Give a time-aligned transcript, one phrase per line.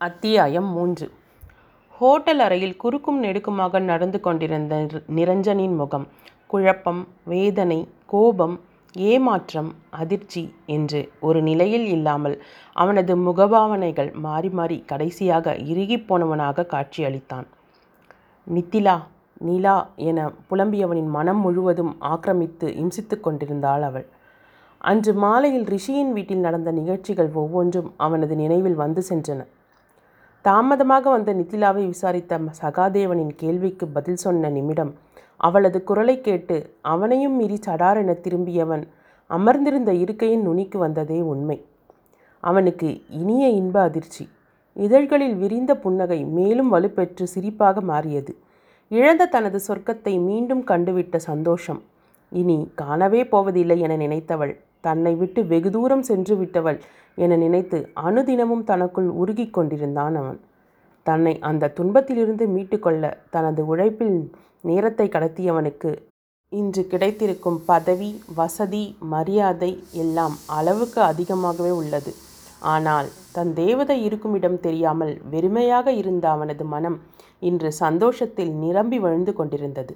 [0.00, 1.10] அத்தியாயம் மூன்று.
[1.90, 4.76] ஹோட்டல் அறையில் குறுக்கும் நெடுக்குமாக நடந்து கொண்டிருந்த
[5.16, 6.06] நிரஞ்சனின் முகம்
[6.46, 8.60] குழப்பம் வேதனை கோபம்
[8.92, 12.42] ஏமாற்றம் அதிர்ச்சி என்று ஒரு நிலையில் இல்லாமல்
[12.74, 17.46] அவனது முகபாவனைகள் மாறி மாறி கடைசியாக இறுகிப் போனவனாக காட்சியளித்தான்.
[18.46, 18.96] நித்திலா
[19.38, 24.06] நிலா என புலம்பியவனின் மனம் முழுவதும் ஆக்கிரமித்து இம்சித்துக் கொண்டிருந்தாள் அவள்.
[24.78, 29.42] அன்று மாலையில் ரிஷியின் வீட்டில் நடந்த நிகழ்ச்சிகள் ஒவ்வொன்றும் அவனது நினைவில் வந்து சென்றன.
[30.48, 34.92] தாமதமாக வந்த நித்திலாவை விசாரித்த சகாதேவனின் கேள்விக்கு பதில் சொன்ன நிமிடம்
[35.40, 36.56] அவளது குரலை கேட்டு
[36.92, 38.84] அவனையும் மீறி சடாரென திரும்பியவன்
[39.30, 41.56] அமர்ந்திருந்த இருக்கையின் நுனிக்கு வந்ததே உண்மை.
[42.42, 42.88] அவனுக்கு
[43.20, 44.24] இனிய இன்ப அதிர்ச்சி.
[44.76, 48.32] இதழ்களில் விரிந்த புன்னகை மேலும் வலுப்பெற்று சிரிப்பாக மாறியது.
[48.90, 51.80] இழந்த தனது சொர்க்கத்தை மீண்டும் கண்டுவிட்ட சந்தோஷம்.
[52.32, 56.78] இனி காணவே போவதில்லை என நினைத்தவள் தன்னை விட்டு வெகு தூரம் சென்று விட்டவள்
[57.14, 60.38] என நினைத்து அணுதினமும் தனக்குள் உருகிக் கொண்டிருந்தான் அவன்.
[61.06, 64.18] தன்னை அந்த துன்பத்திலிருந்து மீட்டுக்கொள்ள தனது உழைப்பில்
[64.60, 65.90] நேரத்தை கடத்தியவனுக்கு
[66.52, 72.12] இன்று கிடைத்திருக்கும் பதவி வசதி மரியாதை எல்லாம் அளவுக்கு அதிகமாகவே உள்ளது.
[72.74, 76.98] ஆனால் தன் தேவதை இருக்குமிடம் தெரியாமல் வெறுமையாக இருந்த அவனது மனம்
[77.40, 79.92] இன்று சந்தோஷத்தில் நிரம்பி வழிந்து கொண்டிருந்தது.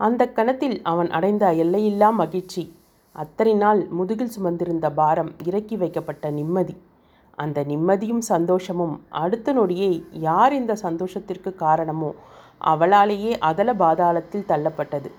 [0.00, 2.62] அந்த கணத்தில் அவன் அடைந்த எல்லையில்லா மகிழ்ச்சி
[3.22, 6.74] அத்தனை நாள் முதுகில் சுமந்திருந்த பாரம் இறக்கி வைக்கப்பட்ட நிம்மதி.
[7.38, 9.90] அந்த நிம்மதியும் சந்தோஷமும் அடுத்த நொடியே
[10.26, 12.10] யார் இந்த சந்தோஷத்திற்கு காரணமோ
[12.72, 15.10] அவளாலேயே அதல பாதாளத்தில் தள்ளப்பட்டது.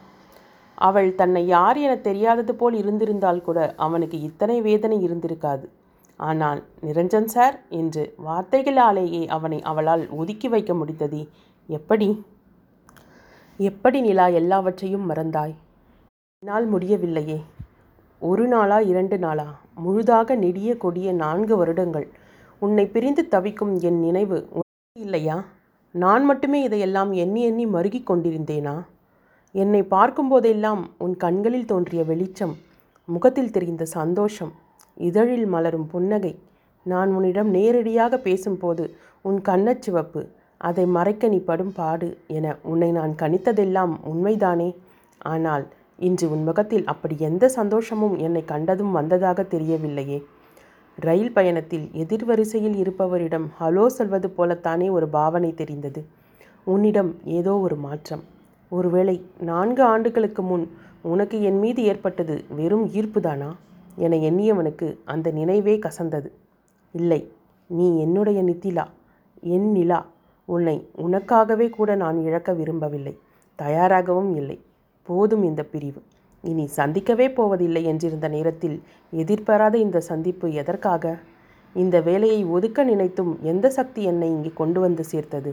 [0.77, 5.65] அவள் தன்னை யார் என தெரியாதது போல் இருந்திருந்தால் கூட அவனுக்கு இத்தனை வேதனை இருந்திருக்காது.
[6.19, 11.21] ஆனால் நிரஞ்சன் சார் என்று வார்த்தைகளாலேயே அவனை அவளால் ஒதுக்கி வைக்க முடிந்தது
[11.69, 12.09] எப்படி?
[13.59, 15.55] எப்படி நிலா எல்லாவற்றையும் மறந்தாய்?
[16.43, 17.39] என்னால் முடியவில்லையே.
[18.21, 19.59] ஒரு நாளா இரண்டு நாளா?
[19.75, 22.07] முழுதாக நெடிய கொடிய நான்கு வருடங்கள்.
[22.59, 24.49] உன்னை பிரிந்து தவிக்கும் என் நினைவு
[24.99, 25.43] இல்லையா?
[25.91, 28.75] நான் மட்டுமே இதையெல்லாம் எண்ணி எண்ணி மருகிக் கொண்டிருந்தேனா?
[29.51, 32.55] என்னை பார்க்கும்போதெல்லாம் உன் கண்களில் தோன்றிய வெளிச்சம்
[33.05, 34.53] முகத்தில் தெரிந்த சந்தோஷம்
[34.95, 36.39] இதழில் மலரும் புன்னகை.
[36.83, 40.27] நான் உன்னிடம் நேரடியாக பேசும்போது உன் கண்ணச்சிவப்பு
[40.57, 44.75] அதை மறைக்க நீ படும் பாடு என உன்னை நான் கணித்ததெல்லாம் உண்மைதானே?
[45.19, 45.65] ஆனால்
[45.99, 50.23] இன்று உன் முகத்தில் அப்படி எந்த சந்தோஷமும் என்னை கண்டதும் வந்ததாக தெரியவில்லையே.
[50.95, 56.05] ரயில் பயணத்தில் எதிர்வரிசையில் இருப்பவரிடம் ஹலோ சொல்வது போலத்தானே ஒரு பாவனை தெரிந்தது.
[56.63, 58.23] உன்னிடம் ஏதோ ஒரு மாற்றம்.
[58.69, 60.71] ஒருவேளை நான்கு ஆண்டுகளுக்கு முன்
[61.01, 63.55] உனக்கு என் மீது ஏற்பட்டது வெறும் ஈர்ப்புதானா?
[63.95, 66.29] என எண்ணியவனுக்கு அந்த நினைவே கசந்தது.
[66.91, 67.31] இல்லை
[67.67, 68.85] நீ என்னுடைய நித்திலா
[69.41, 70.05] என் நிலா.
[70.45, 73.17] உன்னை உனக்காகவே கூட நான் இழக்க விரும்பவில்லை.
[73.55, 74.61] தயாராகவும் இல்லை.
[75.07, 76.01] போதும் இந்த பிரிவு.
[76.43, 78.77] இனி சந்திக்கவே போவதில்லை என்றிருந்த நேரத்தில்
[79.13, 81.15] எதிர்பாராத இந்த சந்திப்பு எதற்காக?
[81.75, 85.51] இந்த வேலையை ஒதுக்க நினைத்தும் எந்த சக்தி என்னை இங்கே கொண்டு வந்து சேர்த்தது?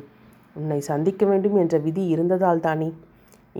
[0.54, 2.88] உன்னை சந்திக்க வேண்டும் என்ற விதி இருந்ததால் தானே?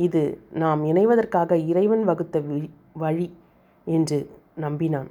[0.07, 0.23] இது
[0.63, 2.43] நாம் இணைவதற்காக இறைவன் வகுத்த
[3.03, 3.27] வழி
[3.87, 4.19] என்று
[4.61, 5.09] நம்பினான்.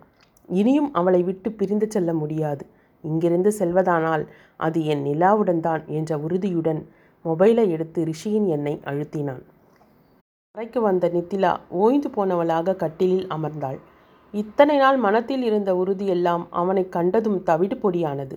[0.50, 2.64] இனியும் அவளை விட்டு பிரிந்து செல்ல முடியாது.
[3.04, 4.24] இங்கிருந்து செல்வதானால்
[4.58, 6.82] அது என் நிலாவுடன் தான் என்ற உறுதியுடன்
[7.26, 9.44] மொபைலை எடுத்து ரிஷியின் எண்ணை அழுத்தினான்.
[10.56, 11.52] அறைக்கு வந்த நித்திலா
[11.84, 13.78] ஓய்ந்து போனவளாக கட்டிலில் அமர்ந்தாள்.
[14.34, 18.36] இத்தனை நாள் மனத்தில் இருந்த உறுதியெல்லாம் அவனை கண்டதும் தவிடு பொடியானது.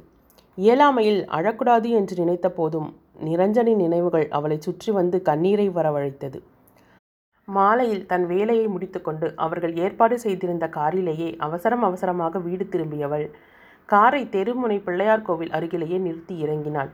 [0.58, 2.88] இயலாமையில் அழக்கூடாது என்று நினைத்த போதும்
[3.26, 6.40] நிரஞ்சனின் நினைவுகள் அவளை சுற்றி வந்து கண்ணீரை வரவழைத்தது.
[7.48, 13.26] மாலையில் தன் வேலையை முடித்துக்கொண்டு அவர்கள் ஏற்பாடு செய்திருந்த காரிலேயே அவசரம் அவசரமாக வீடு திரும்பியவள்
[13.88, 16.92] காரை தெருமுனை பிள்ளையார் கோவில் அருகிலேயே நிறுத்தி இறங்கினாள்.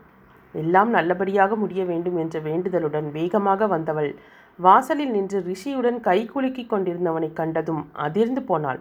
[0.55, 4.13] எல்லாம் நல்லபடியாக முடிய வேண்டும் என்ற வேண்டுதலுடன் வேகமாக வந்தவள்
[4.59, 8.81] வாசலில் நின்று ரிஷியுடன் கை குலுக்கி கொண்டிருந்தவனை கண்டதும் அதிர்ந்து போனாள்.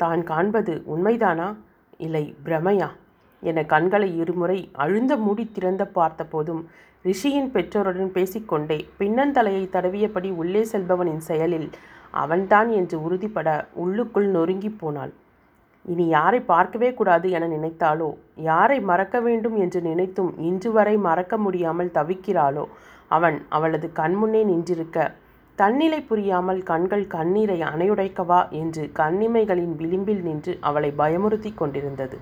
[0.00, 1.48] தான் காண்பது உண்மைதானா?
[1.96, 2.88] இல்லை பிரமையா.
[3.42, 6.62] என கண்களை இருமுறை அழுந்த மூடி திறந்த பார்த்தபோதும்
[7.04, 11.68] ரிஷியின் பெற்றோருடன் பேசிக்கொண்டே பின்னந்தலையை தடவியபடி உள்ளே செல்பவனின் செயலில்
[12.10, 15.12] அவன்தான் என்று உறுதிப்பட உள்ளுக்குள் நொறுங்கிப் போனாள்.
[15.84, 18.08] இனி யாரை பார்க்கவே கூடாது என நினைத்தாலோ
[18.48, 22.64] யாரை மறக்க வேண்டும் என்று நினைத்தும் இன்று வரை மறக்க முடியாமல் தவிக்கிறாளோ
[23.10, 24.98] அவன் அவளது கண்முன்னே நின்றிருக்க
[25.58, 28.38] தன்னிலை புரியாமல் கண்கள் கண்ணீரை அணையுடைக்கவா?
[28.50, 32.18] என்று கண்ணிமைகளின் விளிம்பில் நின்று அவளை பயமுறுத்தி கொண்டிருந்தது.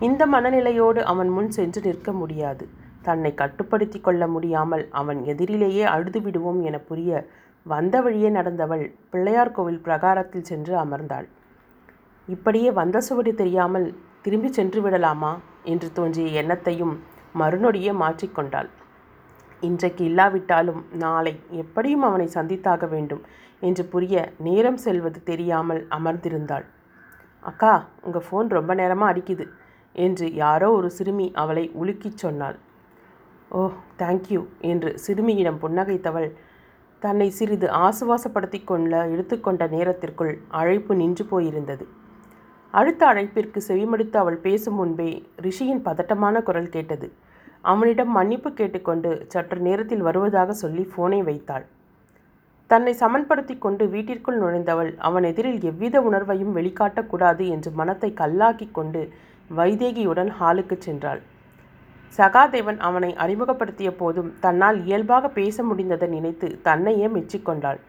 [0.00, 2.64] இந்த மனநிலையோடு அவன் முன் சென்று நிற்க முடியாது.
[3.02, 7.12] தன்னை கட்டுப்படுத்தி கொள்ள முடியாமல் அவன் எதிரிலேயே அழுது விடுவோம் என புரிய
[7.66, 11.28] வந்த வழியே நடந்தவள் பிள்ளையார் கோவில் பிரகாரத்தில் சென்று அமர்ந்தாள்.
[12.28, 13.88] இப்படியே வந்த சுவடி தெரியாமல்
[14.22, 15.32] திரும்பி சென்று விடலாமா?
[15.64, 16.94] என்று தோன்றிய எண்ணத்தையும்
[17.38, 18.70] மறுநொடியே மாற்றிக்கொண்டாள்
[19.60, 23.22] இன்றைக்கு இல்லாவிட்டாலும் நாளை எப்படியும் அவனை சந்தித்தாக வேண்டும்
[23.60, 26.66] என்று புரிய நேரம் செல்வது தெரியாமல் அமர்ந்திருந்தாள்.
[27.42, 27.72] அக்கா
[28.02, 29.44] உங்கள் ஃபோன் ரொம்ப நேரமாக அடிக்குது
[29.94, 32.58] என்று யாரோ ஒரு சிறுமி அவளை உலுக்கிச் சொன்னாள்.
[33.50, 33.62] ஓ
[33.98, 36.28] தேங்க்யூ என்று சிறுமியிடம் புன்னகைத்தவள்
[37.02, 41.84] தன்னை சிறிது ஆசுவாசப்படுத்திக் கொள்ள எடுத்துக்கொண்ட நேரத்திற்குள் அழைப்பு நின்று போயிருந்தது.
[42.74, 45.10] அடுத்த அழைப்பிற்கு செவிமடுத்து அவள் பேசும் முன்பே
[45.42, 47.08] ரிஷியின் பதட்டமான குரல் கேட்டது.
[47.64, 51.64] அவனிடம் மன்னிப்பு கேட்டுக்கொண்டு சற்று நேரத்தில் வருவதாக சொல்லி ஃபோனை வைத்தாள்.
[52.70, 59.02] தன்னை சமன்படுத்தி கொண்டு வீட்டிற்குள் நுழைந்தவள் அவன் எதிரில் எவ்வித உணர்வையும் வெளிக்காட்டக்கூடாது என்று மனத்தை கல்லாக்கி கொண்டு
[59.50, 61.20] வைதேகியுடன் ஹாலுக்கு சென்றாள்.
[62.18, 67.80] சகாதேவன் அவனை அறிமுகப்படுத்திய போதும் தன்னால் இயல்பாக பேச முடிந்ததை நினைத்து தன்னையே மெச்சிக்கொண்டாள்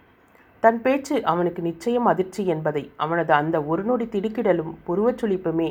[0.63, 5.69] தன் பேச்சு அவனுக்கு நிச்சயம் அதிர்ச்சி என்பதை அவனது அந்த ஒரு நொடி திடுக்கிடலும் புருவச்சுளிப்புமே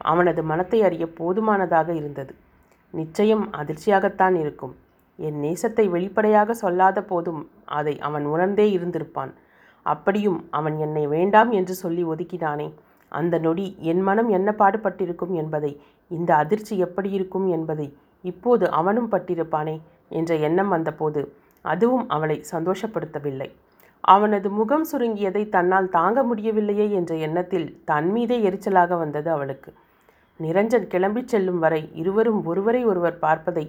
[0.00, 2.32] அவனது மனத்தை அறிய போதுமானதாக இருந்தது.
[2.94, 4.74] நிச்சயம் அதிர்ச்சியாகத்தான் இருக்கும்.
[5.18, 7.42] என் நேசத்தை வெளிப்படையாக சொல்லாத போதும்
[7.78, 9.32] அதை அவன் உணர்ந்தே இருந்திருப்பான்.
[9.86, 12.68] அப்படியும் அவன் என்னை வேண்டாம் என்று சொல்லி ஒதுக்கினானே.
[13.12, 15.72] அந்த நொடி என் மனம் என்ன பாடுபட்டிருக்கும் என்பதை
[16.10, 17.88] இந்த அதிர்ச்சி எப்படி இருக்கும் என்பதை
[18.24, 19.76] இப்போது அவனும் பட்டிருப்பானே
[20.18, 21.20] என்ற எண்ணம் வந்தபோது
[21.64, 23.48] அதுவும் அவளை சந்தோஷப்படுத்தவில்லை.
[24.04, 29.70] அவனது முகம் சுருங்கியதை தன்னால் தாங்க முடியவில்லையே என்ற எண்ணத்தில் தன் மீதே எரிச்சலாக வந்தது அவளுக்கு.
[30.40, 33.64] நிரஞ்சன் கிளம்பிச் செல்லும் வரை இருவரும் ஒருவரை ஒருவர் பார்ப்பதை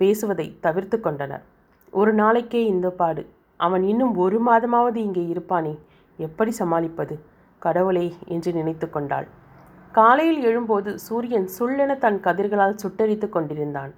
[0.00, 1.44] பேசுவதை தவிர்த்து கொண்டனர்.
[1.92, 3.22] ஒரு நாளைக்கே இந்த பாடு.
[3.60, 5.74] அவன் இன்னும் ஒரு மாதமாவது இங்கே இருப்பானே?
[6.18, 7.14] எப்படி சமாளிப்பது?
[7.62, 8.06] கடவுளே!
[8.26, 9.26] என்று நினைத்து கொண்டாள்.
[9.94, 13.92] காலையில் எழும்போது சூரியன் சுள்ளென தன் கதிர்களால் சுட்டரித்து கொண்டிருந்தான்.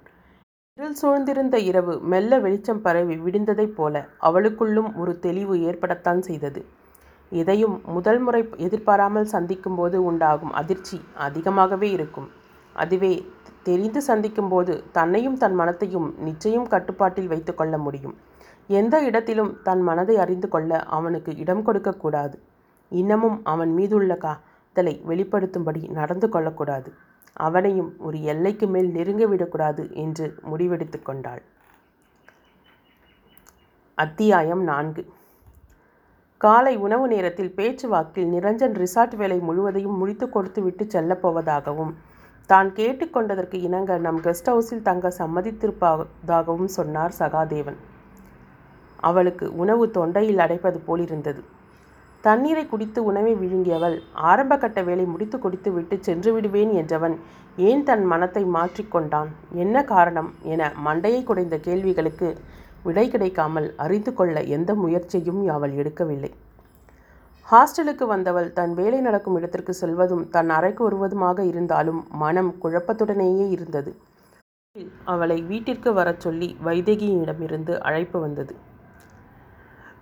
[0.77, 6.61] இருள் சூழ்ந்திருந்த இரவு மெல்ல வெளிச்சம் பரவி விடிந்ததைப் போல அவளுக்குள்ளும் ஒரு தெளிவு ஏற்படத்தான் செய்தது.
[7.41, 10.97] எதையும் முதல் முறை எதிர்பாராமல் சந்திக்கும் போது உண்டாகும் அதிர்ச்சி
[11.27, 12.27] அதிகமாகவே இருக்கும்.
[12.75, 13.13] அதுவே
[13.67, 18.15] தெரிந்து சந்திக்கும் போது தன்னையும் தன் மனத்தையும் நிச்சயம் கட்டுப்பாட்டில் வைத்து கொள்ள முடியும்.
[18.79, 22.37] எந்த இடத்திலும் தன் மனதை அறிந்து கொள்ள அவனுக்கு இடம் கொடுக்கக்கூடாது
[22.91, 26.91] இன்னமும் அவன் மீதுள்ள காதலை வெளிப்படுத்தும்படி நடந்து கொள்ளக்கூடாது
[27.45, 31.41] அவனையும் ஒரு எல்லைக்கு மேல் நெருங்க விடக்கூடாது என்று முடிவெடுத்து கொண்டாள்.
[33.97, 35.03] அத்தியாயம் நான்கு.
[36.43, 41.93] காலை உணவு நேரத்தில் பேச்சுவாக்கில் நிரஞ்சன் ரிசார்ட் வேலை முழுவதையும் முடித்து கொடுத்து விட்டு செல்லப்போவதாகவும்
[42.49, 47.77] தான் கேட்டுக்கொண்டதற்கு இணங்க நம் கெஸ்ட் ஹவுஸில் தங்க சம்மதித்திருப்பதாகவும் சொன்னார் சகாதேவன்.
[48.99, 51.41] அவளுக்கு உணவு தொண்டையில் அடைப்பது போலிருந்தது.
[52.23, 53.95] தண்ணீரை குடித்து உணவை விழுங்கியவள்
[54.29, 57.15] ஆரம்ப கட்ட வேலை முடித்து கொடுத்து விட்டு சென்று விடுவேன் என்றவன்
[57.61, 62.29] ஏன் தன் மனத்தை மாற்றிக்கொண்டான் என்ன காரணம் என மண்டையை குடைந்த கேள்விகளுக்கு
[62.85, 66.31] விடை கிடைக்காமல் அறிந்து கொள்ள எந்த முயற்சியும் அவள் எடுக்கவில்லை.
[67.45, 73.91] ஹாஸ்டலுக்கு வந்தவள் தன் வேலை நடக்கும் இடத்திற்கு செல்வதும் தன் அறைக்கு வருவதுமாக இருந்தாலும் மனம் குழப்பத்துடனேயே இருந்தது.
[75.13, 78.53] அவளை வீட்டிற்கு வரச் சொல்லி வைதேகியிடமிருந்து அழைப்பு வந்தது.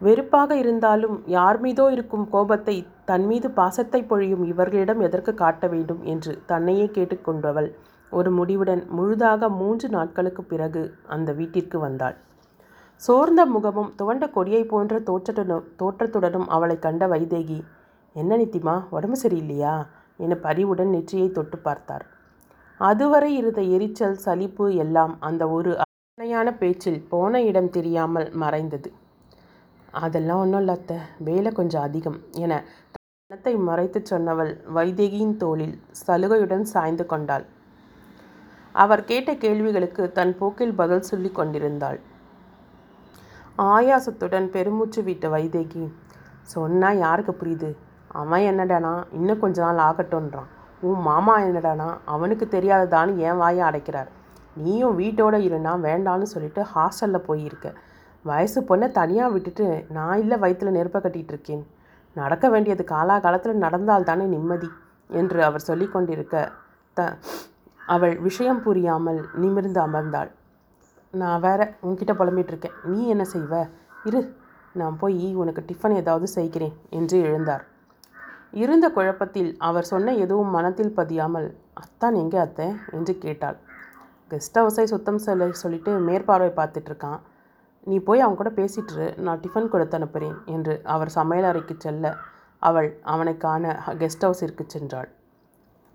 [0.02, 2.76] வெறுப்பாக இருந்தாலும் யார் மீதோ இருக்கும் கோபத்தை
[3.10, 7.70] தன் மீது பாசத்தை பொழியும் இவர்களிடம் எதற்கு காட்ட வேண்டும் என்று தன்னையே கேட்டுக்கொண்டவள்
[8.12, 10.84] ஒரு முடிவுடன் முழுதாக மூன்று நாட்களுக்கு பிறகு
[11.16, 12.18] அந்த வீட்டிற்கு வந்தாள்.
[13.02, 17.60] சோர்ந்த முகமும் துவண்ட கொடியை போன்ற தோற்றத்துடனும் தோற்றத்துடனும் அவளை கண்ட வைதேகி
[18.16, 19.76] என்ன நித்திமா உடம்பு சரியில்லையா?
[20.24, 22.06] என பரிவுடன் நெற்றியை தொட்டு பார்த்தார்.
[22.80, 28.90] அதுவரை இருந்த எரிச்சல் சலிப்பு எல்லாம் அந்த ஒரு அணையான பேச்சில் போன இடம் தெரியாமல் மறைந்தது.
[30.04, 31.00] அதெல்லாம் ஒன்றும் இல்லாத்த
[31.30, 32.54] வேலை கொஞ்சம் அதிகம் என
[32.96, 35.76] பணத்தை மறைத்து சொன்னவள் வைதேகியின் தோளில்
[36.06, 37.46] சலுகையுடன் சாய்ந்து கொண்டாள்.
[38.76, 42.00] அவர் கேட்ட கேள்விகளுக்கு தன் போக்கில் பதில் சொல்லி கொண்டிருந்தாள்.
[43.64, 45.84] ஆயாசத்துடன் பெருமூச்சு விட்ட வைதேகி
[46.54, 47.70] சொன்னால் யாருக்கு புரியுது?
[48.22, 48.94] அவன் என்னடானா?
[49.12, 50.50] இன்னும் கொஞ்ச நாள் ஆகட்டும்ன்றான்.
[50.82, 51.90] உன் மாமா என்னடானா?
[52.06, 54.10] அவனுக்கு தெரியாததான்னு என் வாயை அடைக்கிறார்.
[54.56, 57.68] நீயும் வீட்டோட இருனா வேண்டான்னு சொல்லிட்டு ஹாஸ்டலில் போயிருக்க.
[58.24, 61.64] வயசு பொண்ணை தனியாக விட்டுட்டு நான் இல்லை வயிற்றில் நெருப்பை கட்டிகிட்டு இருக்கேன்.
[62.16, 64.70] நடக்க வேண்டியது காலாகாலத்தில் நடந்தால் தானே நிம்மதி
[65.10, 66.52] என்று அவர் சொல்லி கொண்டிருக்க
[66.94, 67.18] த
[67.88, 70.30] அவள் விஷயம் புரியாமல் நிமிர்ந்து அமர்ந்தாள்.
[71.14, 73.56] நான் வேற உன்கிட்ட புலம்பிட்டு இருக்கேன் நீ என்ன செய்வ?
[74.06, 74.22] இரு
[74.74, 77.64] நான் போய் உனக்கு டிஃபன் ஏதாவது செய்கிறேன் என்று எழுந்தார்.
[78.52, 82.68] இருந்த குழப்பத்தில் அவர் சொன்ன எதுவும் மனத்தில் பதியாமல் அத்தான் எங்கே அத்தை?
[82.92, 83.58] என்று கேட்டாள்.
[84.32, 87.20] கெஸ்ட் ஹவுஸை சுத்தம் சொல்ல சொல்லிட்டு மேற்பார்வை பார்த்துட்ருக்கான்.
[87.88, 92.16] நீ போய் அவன் கூட பேசிட்டுரு நான் டிஃபன் கொடுத்து அனுப்புகிறேன் என்று அவர் சமையல் அறைக்கு செல்ல
[92.62, 93.64] அவள் அவனுக்கான
[94.02, 95.10] கெஸ்ட் ஹவுஸிற்கு சென்றாள்.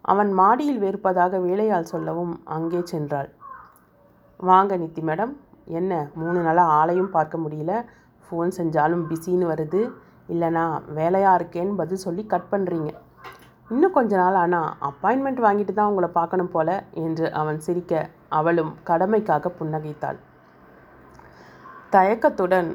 [0.05, 3.31] அவன் மாடியில் வேறுப்பதாக வேலையால் சொல்லவும் அங்கே சென்றாள்.
[4.41, 5.33] வாங்க நித்தி மேடம்.
[5.79, 7.73] என்ன மூணு நாளாக ஆளையும் பார்க்க முடியல.
[8.25, 9.81] ஃபோன் செஞ்சாலும் பிஸின்னு வருது.
[10.33, 10.65] இல்லைனா
[10.99, 12.91] வேலையாக இருக்கேன்னு பதில் சொல்லி கட் பண்ணுறீங்க
[13.71, 16.71] இன்னும் கொஞ்ச நாள் ஆனால் அப்பாயின்மெண்ட் வாங்கிட்டு தான் உங்களை பார்க்கணும் போல
[17.05, 18.03] என்று அவன் சிரிக்க
[18.39, 20.19] அவளும் கடமைக்காக புன்னகைத்தாள்.
[21.95, 22.71] தயக்கத்துடன்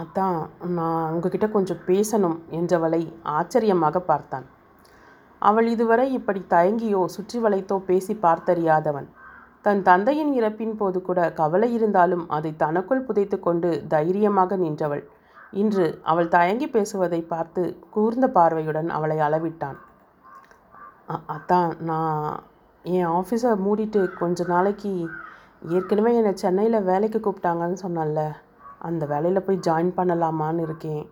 [0.00, 0.38] அதான்
[0.78, 3.02] நான் உங்ககிட்ட கொஞ்சம் பேசணும் என்றவளை
[3.38, 4.46] ஆச்சரியமாக பார்த்தான்.
[5.42, 9.08] அவள் இதுவரை இப்படி தயங்கியோ சுற்றி வளைத்தோ பேசி பார்த்தறியாதவன்.
[9.66, 15.04] தன் தந்தையின் இறப்பின் போது கூட கவலை இருந்தாலும் அதை தனக்குள் புதைத்து கொண்டு தைரியமாக நின்றவள்.
[15.60, 17.62] இன்று அவள் தயங்கி பேசுவதை பார்த்து
[17.94, 19.78] கூர்ந்த பார்வையுடன் அவளை அளவிட்டான்.
[21.08, 22.20] அத்தான் அதான் நான்
[22.84, 24.92] என் ஆஃபீஸை மூடிட்டு கொஞ்ச நாளைக்கு
[25.76, 28.22] ஏற்கனவே என்னை சென்னையில் வேலைக்கு கூப்பிட்டாங்கன்னு சொன்னேன்ல.
[28.88, 31.04] அந்த வேலையில் போய் ஜாயின் பண்ணலாமான்னு இருக்கேன்.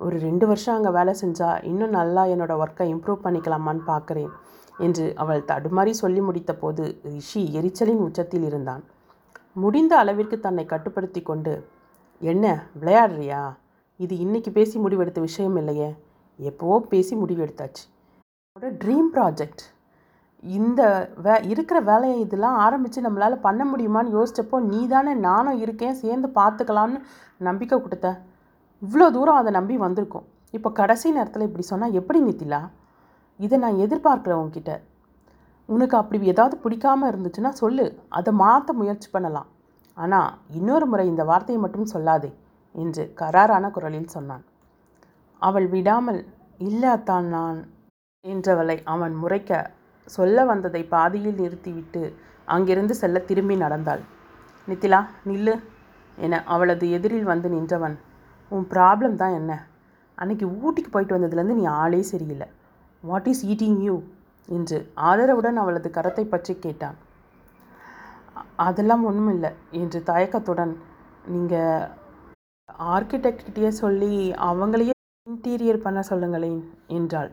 [0.00, 4.30] ஒரு ரெண்டு வருஷம் அங்கே வேலை செஞ்சால் இன்னும் நல்லா என்னோடய ஒர்க்கை இம்ப்ரூவ் பண்ணிக்கலாமான்னு பார்க்குறேன்
[4.86, 8.82] என்று அவள் தடுமாறி சொல்லி முடித்த போது ரிஷி எரிச்சலின் உச்சத்தில் இருந்தான்.
[9.62, 11.54] முடிந்த அளவிற்கு தன்னை கட்டுப்படுத்தி கொண்டு
[12.20, 12.44] என்ன
[12.82, 13.42] விளையாடுறியா?
[14.00, 15.90] இது இன்னைக்கு பேசி முடிவெடுத்த விஷயம் இல்லையே?
[16.38, 17.84] எப்போவோ பேசி முடிவெடுத்தாச்சு.
[18.46, 19.64] என்னோட ட்ரீம் ப்ராஜெக்ட்
[20.58, 20.82] இந்த
[21.24, 27.00] வே இருக்கிற வேலையை இதெல்லாம் ஆரம்பித்து நம்மளால் பண்ண முடியுமான்னு யோசித்தப்போ நீ தானே நானும் இருக்கேன் சேர்ந்து பார்த்துக்கலாம்னு
[27.48, 28.08] நம்பிக்கை கொடுத்த.
[28.82, 30.26] இவ்வளோ தூரம் அதை நம்பி வந்திருக்கோம்.
[30.56, 32.60] இப்போ கடைசி நேரத்தில் இப்படி சொன்னால் எப்படி நித்திலா?
[33.40, 34.72] இதை நான் எதிர்பார்க்கல உன்கிட்ட.
[35.68, 37.86] உனக்கு அப்படி ஏதாவது பிடிக்காம இருந்துச்சுன்னா சொல்லு.
[38.18, 39.48] அதை மாற்ற முயற்சி பண்ணலாம்.
[39.96, 42.30] ஆனால் இன்னொரு முறை இந்த வார்த்தையை மட்டும் சொல்லாதே
[42.74, 44.44] என்று கராரான குரலில் சொன்னான்.
[45.42, 46.20] அவள் விடாமல்
[46.68, 47.58] இல்லை அத்தான் நான்
[48.24, 49.60] என்றவளை அவன் முறைக்க
[50.08, 52.02] சொல்ல வந்ததை பாதியில் நிறுத்திவிட்டு
[52.48, 54.02] அங்கிருந்து செல்ல திரும்பி நடந்தாள்.
[54.68, 55.54] நித்திலா நில்லு
[56.18, 57.96] என அவளது எதிரில் வந்து நின்றவன்
[58.54, 59.52] உன் ப்ராப்ளம் தான் என்ன?
[60.18, 62.48] அன்னைக்கு ஊட்டிக்கு போயிட்டு வந்ததுலேருந்து நீ ஆளே சரியில்லை.
[63.02, 63.96] வாட் இஸ் ஈட்டிங் யூ
[64.56, 64.78] என்று
[65.08, 66.96] ஆதரவுடன் அவளது கரத்தை பற்றி கேட்டான்.
[68.66, 69.50] அதெல்லாம் ஒன்றும் இல்லை
[69.80, 70.72] என்று தயக்கத்துடன்
[71.34, 71.84] நீங்கள்
[72.94, 74.12] ஆர்கிடெக்ட்கிட்டயே சொல்லி
[74.48, 74.94] அவங்களையே
[75.26, 76.62] இன்டீரியர் பண்ண சொல்லுங்களேன்
[76.98, 77.30] என்றாள்.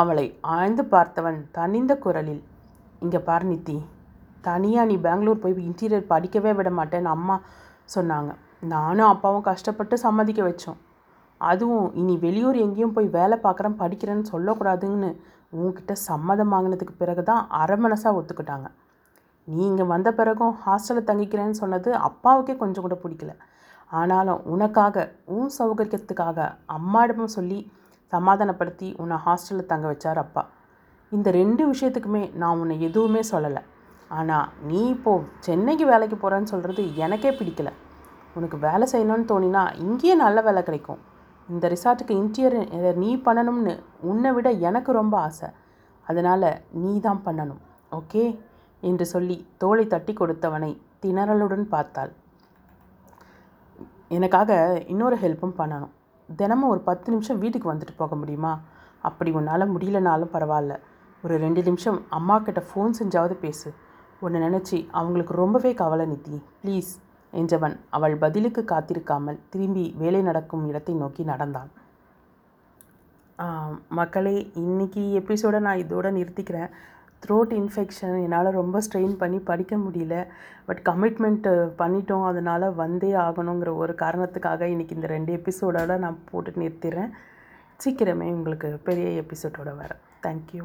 [0.00, 2.42] அவளை ஆழ்ந்து பார்த்தவன் தனிந்த குரலில்
[3.04, 3.76] இங்கே பார் நித்தி
[4.48, 7.36] தனியாக நீ பெங்களூர் போய் இன்டீரியர் படிக்கவே விட மாட்டேன்னு அம்மா
[7.94, 8.32] சொன்னாங்க.
[8.72, 10.78] நானும் அப்பாவும் கஷ்டப்பட்டு சம்மதிக்க வச்சோம்.
[11.40, 15.10] அதுவும் இனி வெளியூர் எங்கேயும் போய் வேலை பார்க்குறேன் படிக்கிறேன்னு சொல்லக்கூடாதுன்னு
[15.54, 18.68] உங்ககிட்ட சம்மதம் வாங்கினதுக்கு பிறகு தான் அரை மனசாக ஒத்துக்கிட்டாங்க
[19.48, 23.32] நீங்கள் வந்த பிறகும் ஹாஸ்டலில் தங்கிக்கிறேன்னு சொன்னது அப்பாவுக்கே கொஞ்சம் கூட பிடிக்கல.
[23.90, 25.06] ஆனாலும் உனக்காக
[25.36, 27.60] உன் சௌகரியத்துக்காக அம்மாடமும் சொல்லி
[28.12, 30.42] சமாதானப்படுத்தி உன்னை ஹாஸ்டலில் தங்க வச்சார் அப்பா.
[31.12, 33.62] இந்த ரெண்டு விஷயத்துக்குமே நான் உன்னை எதுவுமே சொல்லலை.
[34.18, 37.70] ஆனால் நீ இப்போது சென்னைக்கு வேலைக்கு போகிறேன்னு சொல்கிறது எனக்கே பிடிக்கல.
[38.38, 41.00] உனக்கு வேலை செய்யணும்னு தோணினா இங்கேயே நல்ல வேலை கிடைக்கும்.
[41.48, 43.74] இந்த ரிசார்ட்டுக்கு இன்டீரியர் நீ பண்ணணும்னு
[44.10, 45.48] உன்னை விட எனக்கு ரொம்ப ஆசை.
[46.06, 46.48] அதனால்
[46.82, 47.62] நீ தான் பண்ணணும்
[47.98, 48.24] ஓகே?
[48.88, 50.70] என்று சொல்லி தோலை தட்டி கொடுத்தவனை
[51.02, 52.12] திணறலுடன் பார்த்தாள்.
[54.16, 54.50] எனக்காக
[54.92, 55.92] இன்னொரு ஹெல்ப்பும் பண்ணணும்.
[56.28, 58.52] தினமும் ஒரு பத்து நிமிஷம் வீட்டுக்கு வந்துட்டு போக முடியுமா?
[59.08, 60.74] அப்படி உன்னால் முடியலனாலும் பரவாயில்ல.
[61.24, 63.68] ஒரு ரெண்டு நிமிஷம் அம்மா கிட்ட ஃபோன் செஞ்சாவது பேசு.
[64.24, 66.36] உன்னை நினச்சி அவங்களுக்கு ரொம்பவே கவலை நித்தி.
[66.62, 66.92] ப்ளீஸ்
[67.40, 71.70] என்றவன் அவள் பதிலுக்கு காத்திருக்காமல் திரும்பி வேலை நடக்கும் இடத்தை நோக்கி நடந்தான்.
[73.98, 76.70] மக்களே இன்னைக்கு எபிசோடை நான் இதோட நிறுத்திக்கிறேன்.
[77.22, 80.16] த்ரோட் இன்ஃபெக்ஷன் என்னால் ரொம்ப ஸ்ட்ரெயின் பண்ணி படிக்க முடியல.
[80.68, 81.48] பட் கமிட்மெண்ட்
[81.80, 82.26] பண்ணிட்டோம்.
[82.30, 87.12] அதனால் வந்தே ஆகணுங்கிற ஒரு காரணத்துக்காக இன்றைக்கி இந்த ரெண்டு எபிசோடோட நான் போட்டு நிறுத்திடுறேன்
[87.84, 90.64] சீக்கிரமே உங்களுக்கு பெரிய எபிசோடோடு வரேன் தேங்க்யூ